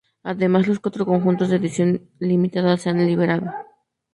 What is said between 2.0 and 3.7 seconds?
limitada se han liberado.